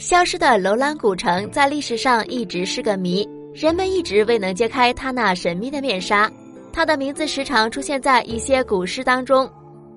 [0.00, 6.28] 消失的楼兰古城在历史上一直是个谜，人们一直未能揭开它那神秘的面纱。
[6.72, 9.46] 它的名字时常出现在一些古诗当中，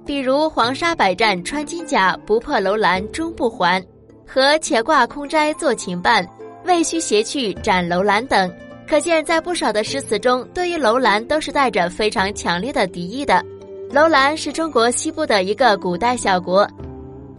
[0.05, 3.81] 比如“黄沙百战穿金甲，不破楼兰终不还”
[4.28, 6.28] 和“且挂空斋作琴伴，
[6.66, 8.54] 未须携去斩楼兰”等。
[8.86, 13.42] 可见，在不少的诗词中，对于楼兰都是带着非常强烈的敌意的。
[13.90, 16.70] 楼兰是中国西部的一个古代小国，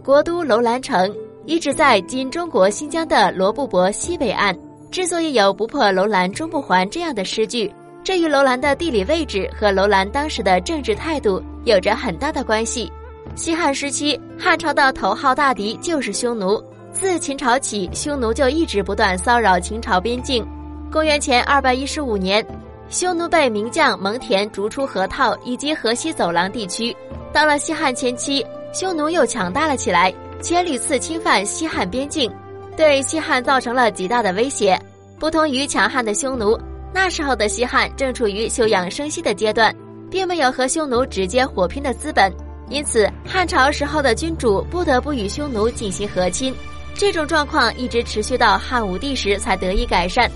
[0.03, 4.55] 国都楼兰城一直在今中国新疆的罗布泊西北岸。
[4.91, 12.91] 之所以有“不破楼兰终不还”这样的诗句，这与楼兰的地理位置和楼兰当时的政治态度有着很大的关系。
[13.35, 16.63] 西汉时期，汉朝的头号大敌就是匈奴。
[16.91, 20.47] 自秦朝起，匈奴就一直不断骚扰秦朝边境。
[20.91, 22.45] 公元前二百一十五年。
[22.87, 26.95] 匈奴被名将蒙恬逐出河套以及河西走廊地区。
[27.33, 32.31] 到了西汉前期，匈奴又强大了起来，且屡次侵犯西汉边境，
[32.77, 34.79] 对西汉造成了极大的威胁。
[35.19, 36.59] 不同于强悍的匈奴，
[36.93, 39.73] 那时候的西汉正处于休养生息的阶段，
[40.11, 42.31] 并没有和匈奴直接火拼的资本，
[42.69, 46.53] 因此汉朝时候的君主不得不与匈奴进行和亲。
[46.93, 50.29] 这种状况一直持续到汉武帝时才得以改善。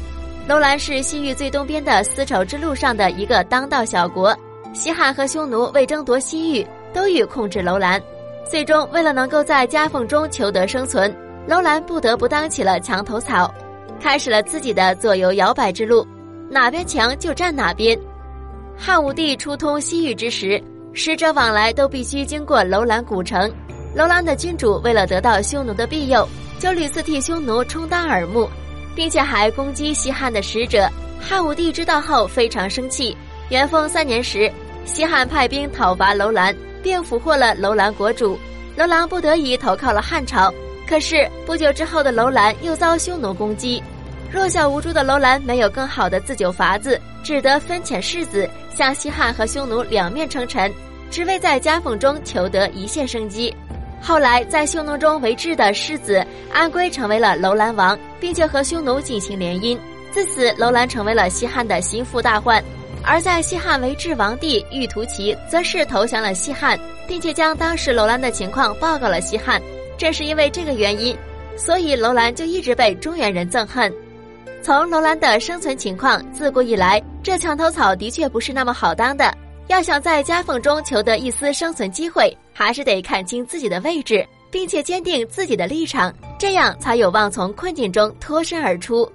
[0.47, 4.35] 楼兰是西域最东边的丝绸之路上的一个当道小国，
[4.73, 8.01] 西汉和匈奴为争夺西域，都欲控制楼兰。
[8.49, 11.15] 最终，为了能够在夹缝中求得生存，
[11.47, 13.53] 楼兰不得不当起了墙头草，
[14.01, 16.05] 开始了自己的左右摇摆之路，
[16.49, 17.97] 哪边强就站哪边。
[18.75, 20.59] 汉武帝初通西域之时，
[20.93, 23.51] 使者往来都必须经过楼兰古城。
[23.93, 28.49] 楼兰的君主为了得到匈奴的庇佑，就屡次替匈奴充当耳目。
[28.95, 30.89] 并且还攻击西汉的使者，
[31.21, 33.15] 汉武帝知道后非常生气。
[33.49, 34.51] 元丰三年时，
[34.83, 38.37] 西汉派兵讨伐楼兰，并俘获了楼兰国主。
[38.75, 40.53] 楼兰不得已投靠了汉朝。
[40.87, 43.81] 可是不久之后的楼兰又遭匈奴攻击，
[44.31, 50.73] 弱小无助的楼兰没有更好的自救法子，只得分遣世子向西汉和匈奴两面称臣，
[51.11, 53.55] 只为在夹缝中求得一线生机。
[54.01, 59.77] 后来，在匈奴中为质的世子安归成为了楼兰王，并且和匈奴进行联姻。
[60.09, 62.63] 自此，楼兰成为了西汉的心腹大患。
[63.03, 69.61] 而在西汉为质王帝玉图齐，则是投降了西汉，并且将当时楼兰的情况报告了西汉。
[69.97, 71.17] 正是因为这个原因，
[71.57, 73.91] 所以楼兰就一直被中原人憎恨。
[74.61, 79.33] 从楼兰的生存情况，自古以来，这墙头草的确不是那么好当的。
[79.67, 89.09] 要想在夹缝中求得一丝生存机会，还是得看清自己的位置，并且坚定自己的立场，这样才有望从困境中脱身而出。